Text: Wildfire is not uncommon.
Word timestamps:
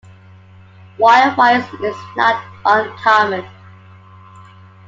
Wildfire 0.97 1.59
is 1.85 1.95
not 2.17 2.43
uncommon. 2.65 3.45